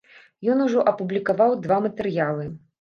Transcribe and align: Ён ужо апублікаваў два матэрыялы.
Ён 0.53 0.63
ужо 0.67 0.85
апублікаваў 0.93 1.55
два 1.69 1.81
матэрыялы. 1.87 2.53